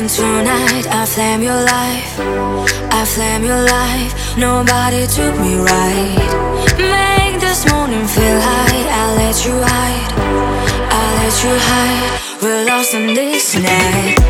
[0.00, 0.86] moment tonight.
[0.88, 2.18] I flame your life.
[2.92, 4.36] I flame your life.
[4.36, 6.70] Nobody took me right.
[6.78, 8.84] Make this morning feel high.
[8.88, 10.12] I let you hide.
[10.90, 12.42] I let you hide.
[12.42, 14.29] We're lost in this night.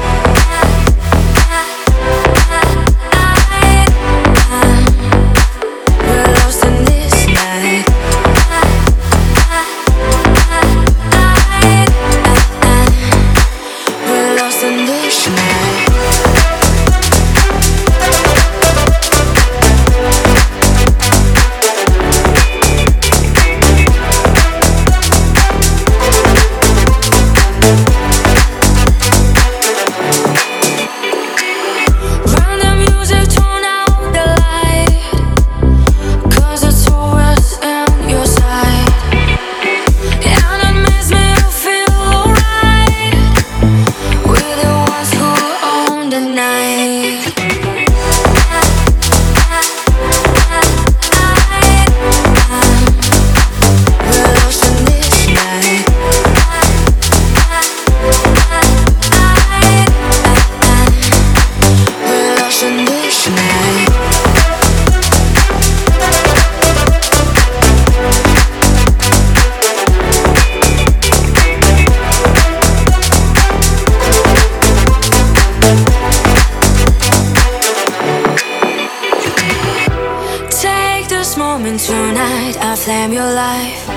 [81.79, 82.57] Tonight.
[82.61, 83.89] I flame your life.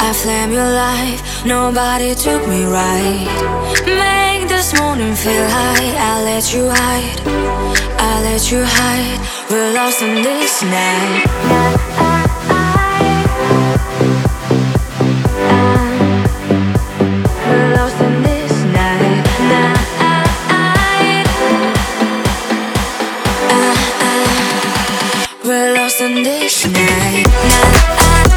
[0.00, 1.44] I flame your life.
[1.46, 3.26] Nobody took me right.
[3.86, 5.90] Make this morning feel high.
[6.10, 7.20] I let you hide.
[7.98, 9.18] I let you hide.
[9.50, 11.97] We're lost in this night.
[25.48, 27.24] We're lost in this night.
[27.26, 28.27] Nah, nah, nah.